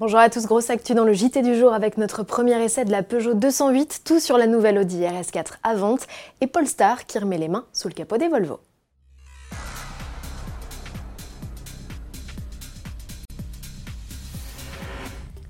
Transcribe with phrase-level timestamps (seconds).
[0.00, 2.90] Bonjour à tous, grosse actu dans le JT du jour avec notre premier essai de
[2.90, 6.06] la Peugeot 208, tout sur la nouvelle Audi RS4 à vente
[6.40, 8.60] et Polestar qui remet les mains sous le capot des Volvo.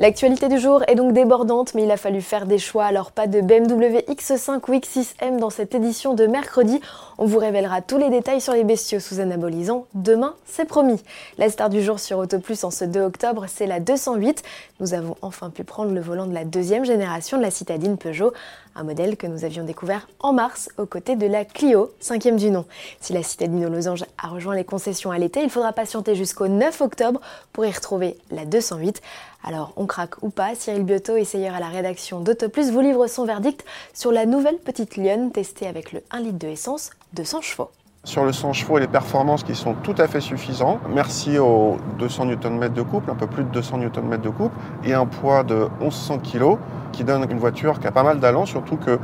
[0.00, 2.84] L'actualité du jour est donc débordante, mais il a fallu faire des choix.
[2.84, 6.80] Alors pas de BMW X5 ou X6M dans cette édition de mercredi.
[7.16, 9.86] On vous révélera tous les détails sur les bestiaux sous anabolisant.
[9.94, 11.00] Demain, c'est promis.
[11.38, 14.42] La star du jour sur Auto Plus en ce 2 octobre, c'est la 208.
[14.80, 18.32] Nous avons enfin pu prendre le volant de la deuxième génération de la citadine Peugeot,
[18.74, 22.50] un modèle que nous avions découvert en mars aux côtés de la Clio, cinquième du
[22.50, 22.64] nom.
[23.00, 26.48] Si la citadine aux losanges a rejoint les concessions à l'été, il faudra patienter jusqu'au
[26.48, 27.20] 9 octobre
[27.52, 29.00] pour y retrouver la 208.
[29.46, 33.24] Alors, on craque ou pas, Cyril Biotto, essayeur à la rédaction d'Autoplus, vous livre son
[33.24, 37.40] verdict sur la nouvelle petite lionne testée avec le 1 litre de essence de 100
[37.42, 37.70] chevaux.
[38.02, 41.78] Sur le 100 chevaux et les performances qui sont tout à fait suffisants, merci aux
[41.98, 44.54] 200 Nm de couple, un peu plus de 200 Nm de couple,
[44.84, 46.58] et un poids de 1100 kg
[46.92, 48.98] qui donne une voiture qui a pas mal d'allant, surtout que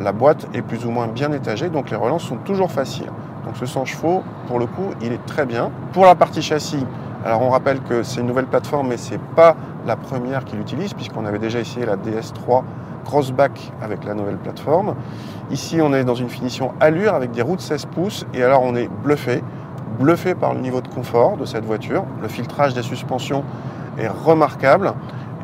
[0.00, 3.10] la boîte est plus ou moins bien étagée, donc les relances sont toujours faciles.
[3.44, 5.70] Donc ce 100 chevaux, pour le coup, il est très bien.
[5.92, 6.86] Pour la partie châssis,
[7.24, 9.56] alors on rappelle que c'est une nouvelle plateforme, mais ce n'est pas
[9.86, 12.62] la première qu'il utilise, puisqu'on avait déjà essayé la DS3
[13.06, 14.96] Crossback avec la nouvelle plateforme.
[15.50, 18.62] Ici, on est dans une finition allure avec des roues de 16 pouces, et alors
[18.62, 19.42] on est bluffé,
[19.98, 22.04] bluffé par le niveau de confort de cette voiture.
[22.20, 23.44] Le filtrage des suspensions
[23.96, 24.92] est remarquable,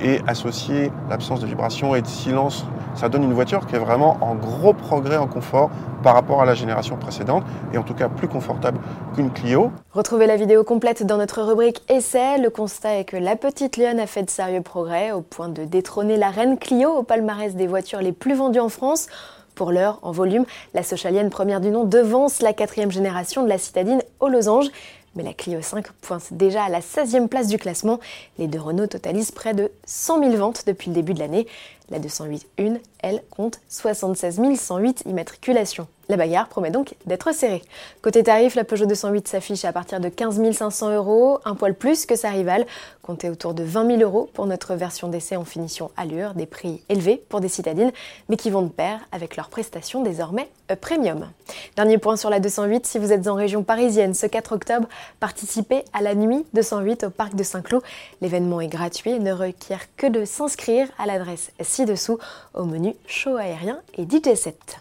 [0.02, 2.64] et associé l'absence de vibration et de silence
[2.94, 5.70] ça donne une voiture qui est vraiment en gros progrès en confort
[6.02, 8.78] par rapport à la génération précédente et en tout cas plus confortable
[9.14, 9.70] qu'une Clio.
[9.92, 12.38] Retrouvez la vidéo complète dans notre rubrique Essai.
[12.38, 15.64] Le constat est que la petite Lyon a fait de sérieux progrès au point de
[15.64, 19.08] détrôner la reine Clio au palmarès des voitures les plus vendues en France.
[19.54, 23.58] Pour l'heure, en volume, la Sochalienne première du nom devance la quatrième génération de la
[23.58, 24.70] citadine aux losanges.
[25.14, 28.00] Mais la Clio 5 pointe déjà à la 16e place du classement.
[28.38, 31.46] Les deux Renault totalisent près de 100 000 ventes depuis le début de l'année.
[31.92, 35.86] La 208 1, elle, compte 76 108 immatriculations.
[36.08, 37.62] La bagarre promet donc d'être serrée.
[38.00, 42.06] Côté tarif, la Peugeot 208 s'affiche à partir de 15 500 euros, un poil plus
[42.06, 42.66] que sa rivale,
[43.02, 46.82] comptez autour de 20 000 euros pour notre version d'essai en finition allure, des prix
[46.88, 47.92] élevés pour des citadines,
[48.28, 51.28] mais qui vont de pair avec leurs prestations désormais premium.
[51.76, 54.88] Dernier point sur la 208, si vous êtes en région parisienne ce 4 octobre,
[55.20, 57.82] participez à la nuit 208 au parc de Saint-Cloud.
[58.20, 61.50] L'événement est gratuit et ne requiert que de s'inscrire à l'adresse
[61.82, 62.18] ci-dessous
[62.54, 64.78] au menu show aérien et DJ 7.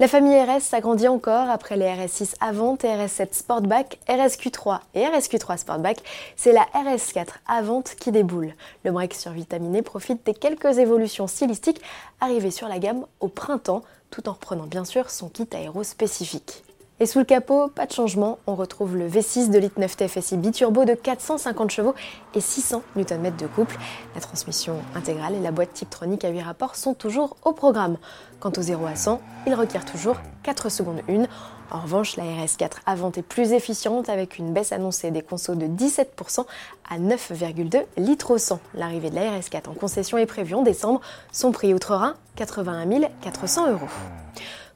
[0.00, 5.56] La famille RS s'agrandit encore après les RS6 Avant et RS7 Sportback, RSQ3 et RSQ3
[5.56, 5.98] Sportback.
[6.36, 8.54] C'est la RS4 Avant qui déboule.
[8.84, 11.80] Le break survitaminé profite des quelques évolutions stylistiques
[12.20, 16.64] arrivées sur la gamme au printemps, tout en reprenant bien sûr son kit aéro spécifique.
[16.98, 20.38] Et sous le capot, pas de changement, on retrouve le V6 de litre 9 TFSI
[20.38, 21.94] biturbo de 450 chevaux
[22.34, 23.76] et 600 Nm de couple.
[24.14, 27.98] La transmission intégrale et la boîte Tiptronic à 8 rapports sont toujours au programme.
[28.40, 31.24] Quant au 0 à 100, il requiert toujours 4 secondes 1.
[31.70, 35.66] En revanche, la RS4 Avant est plus efficiente avec une baisse annoncée des consos de
[35.66, 36.46] 17%
[36.88, 38.58] à 9,2 litres au 100.
[38.72, 41.02] L'arrivée de la RS4 en concession est prévue en décembre.
[41.30, 43.88] Son prix outre-Rhin, 81 400 euros.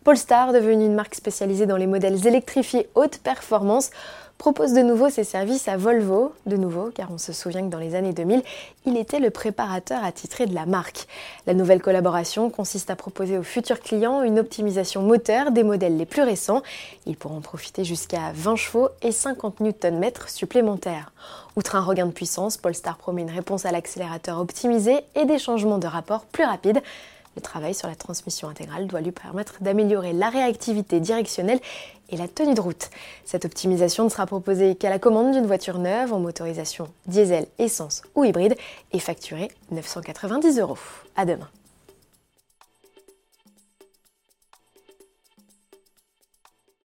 [0.02, 3.90] Polestar, devenu une marque spécialisée dans les modèles électrifiés haute performance,
[4.38, 7.78] propose de nouveau ses services à Volvo, de nouveau car on se souvient que dans
[7.78, 8.42] les années 2000,
[8.86, 11.06] il était le préparateur attitré de la marque.
[11.46, 16.06] La nouvelle collaboration consiste à proposer aux futurs clients une optimisation moteur des modèles les
[16.06, 16.62] plus récents.
[17.04, 21.12] Ils pourront profiter jusqu'à 20 chevaux et 50 Nm supplémentaires.
[21.56, 25.76] Outre un regain de puissance, Polestar promet une réponse à l'accélérateur optimisé et des changements
[25.76, 26.80] de rapport plus rapides.
[27.36, 31.60] Le travail sur la transmission intégrale doit lui permettre d'améliorer la réactivité directionnelle
[32.08, 32.90] et la tenue de route.
[33.24, 38.02] Cette optimisation ne sera proposée qu'à la commande d'une voiture neuve en motorisation diesel, essence
[38.16, 38.56] ou hybride
[38.92, 40.78] et facturée 990 euros.
[41.16, 41.48] À demain.